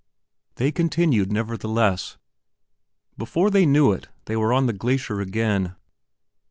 [0.55, 2.17] They continued nevertheless.
[3.19, 5.75] Before they knew it, they were on the glacier again.